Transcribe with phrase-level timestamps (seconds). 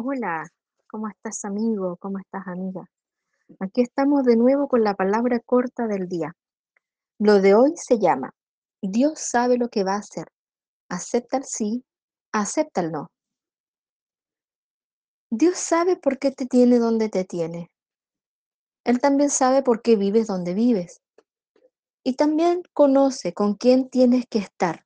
[0.00, 0.48] Hola,
[0.88, 1.96] ¿cómo estás amigo?
[1.96, 2.88] ¿Cómo estás amiga?
[3.58, 6.36] Aquí estamos de nuevo con la palabra corta del día.
[7.18, 8.32] Lo de hoy se llama
[8.80, 10.28] Dios sabe lo que va a hacer.
[10.88, 11.84] Acepta el sí,
[12.30, 13.08] acepta el no.
[15.30, 17.68] Dios sabe por qué te tiene donde te tiene.
[18.84, 21.00] Él también sabe por qué vives donde vives.
[22.04, 24.84] Y también conoce con quién tienes que estar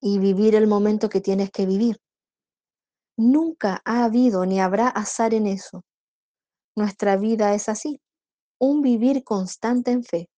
[0.00, 1.98] y vivir el momento que tienes que vivir.
[3.16, 5.84] Nunca ha habido ni habrá azar en eso.
[6.76, 8.00] Nuestra vida es así,
[8.58, 10.28] un vivir constante en fe,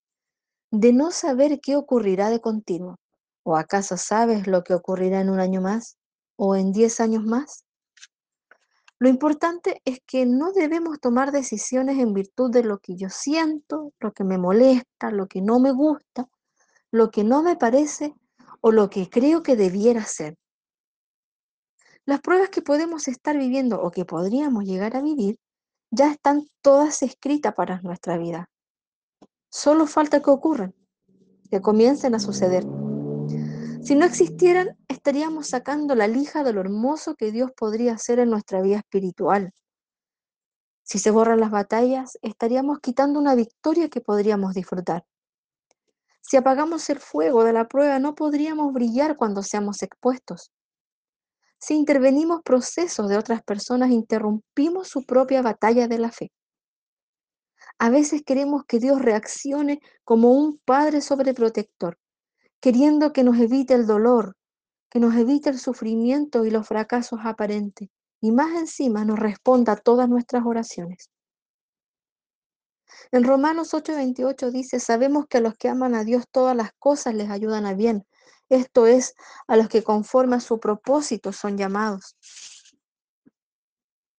[0.71, 2.97] de no saber qué ocurrirá de continuo.
[3.45, 5.97] ¿O acaso sabes lo que ocurrirá en un año más?
[6.37, 7.65] ¿O en diez años más?
[9.01, 13.93] Lo importante es que no debemos tomar decisiones en virtud de lo que yo siento,
[14.01, 16.29] lo que me molesta, lo que no me gusta,
[16.91, 18.15] lo que no me parece
[18.61, 20.37] o lo que creo que debiera ser.
[22.09, 25.39] Las pruebas que podemos estar viviendo o que podríamos llegar a vivir
[25.91, 28.49] ya están todas escritas para nuestra vida.
[29.51, 30.75] Solo falta que ocurran,
[31.51, 32.65] que comiencen a suceder.
[33.83, 38.31] Si no existieran, estaríamos sacando la lija de lo hermoso que Dios podría hacer en
[38.31, 39.53] nuestra vida espiritual.
[40.85, 45.05] Si se borran las batallas, estaríamos quitando una victoria que podríamos disfrutar.
[46.23, 50.51] Si apagamos el fuego de la prueba, no podríamos brillar cuando seamos expuestos.
[51.61, 56.31] Si intervenimos procesos de otras personas, interrumpimos su propia batalla de la fe.
[57.79, 61.99] A veces queremos que Dios reaccione como un padre sobreprotector,
[62.61, 64.37] queriendo que nos evite el dolor,
[64.91, 67.89] que nos evite el sufrimiento y los fracasos aparentes,
[68.21, 71.11] y más encima nos responda a todas nuestras oraciones.
[73.13, 77.15] En Romanos 8:28 dice, sabemos que a los que aman a Dios todas las cosas
[77.15, 78.07] les ayudan a bien,
[78.49, 79.15] esto es,
[79.47, 82.17] a los que conforme a su propósito son llamados.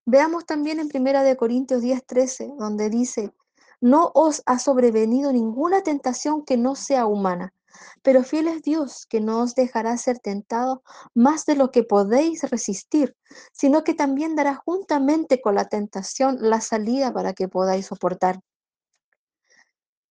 [0.06, 3.32] Veamos también en 1 Corintios 10:13, donde dice,
[3.80, 7.54] no os ha sobrevenido ninguna tentación que no sea humana,
[8.02, 10.82] pero fiel es Dios que no os dejará ser tentado
[11.14, 13.16] más de lo que podéis resistir,
[13.52, 18.40] sino que también dará juntamente con la tentación la salida para que podáis soportar.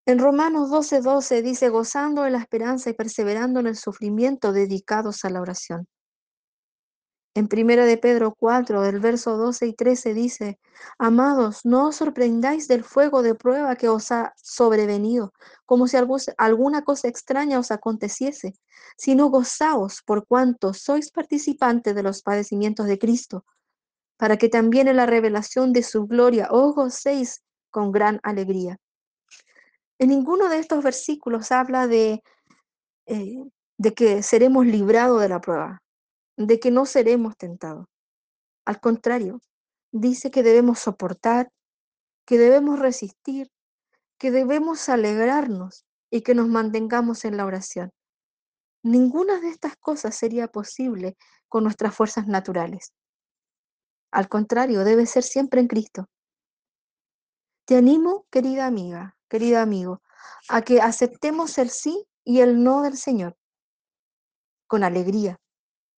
[0.09, 5.24] En Romanos 12:12 12 dice, gozando en la esperanza y perseverando en el sufrimiento, dedicados
[5.24, 5.88] a la oración.
[7.36, 10.59] En Primera de Pedro 4, del verso 12 y 13 dice,
[10.98, 15.31] Amados, no os sorprendáis del fuego de prueba que os ha sobrevenido,
[15.68, 15.96] como si
[16.40, 18.56] alguna cosa extraña os aconteciese,
[18.98, 23.46] sino gozaos por cuanto sois participantes de los padecimientos de Cristo,
[24.18, 28.80] para que también en la revelación de su gloria os gocéis con gran alegría.
[30.00, 32.24] En ninguno de estos versículos habla de,
[33.06, 33.44] eh,
[33.78, 35.82] de que seremos librados de la prueba
[36.40, 37.86] de que no seremos tentados.
[38.66, 39.42] Al contrario,
[39.92, 41.52] dice que debemos soportar,
[42.26, 43.52] que debemos resistir,
[44.18, 47.92] que debemos alegrarnos y que nos mantengamos en la oración.
[48.84, 51.18] Ninguna de estas cosas sería posible
[51.50, 52.94] con nuestras fuerzas naturales.
[54.12, 56.08] Al contrario, debe ser siempre en Cristo.
[57.66, 60.02] Te animo, querida amiga, querido amigo,
[60.50, 63.36] a que aceptemos el sí y el no del Señor
[64.70, 65.40] con alegría,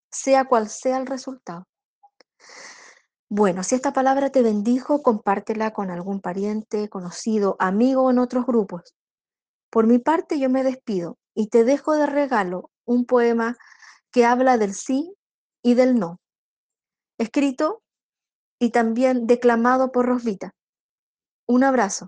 [0.10, 1.68] sea cual sea el resultado.
[3.30, 8.96] Bueno, si esta palabra te bendijo, compártela con algún pariente, conocido, amigo en otros grupos.
[9.70, 13.58] Por mi parte, yo me despido y te dejo de regalo un poema
[14.12, 15.14] que habla del sí
[15.62, 16.20] y del no,
[17.18, 17.84] escrito
[18.60, 20.54] y también declamado por Rosvita.
[21.46, 22.08] Un abrazo.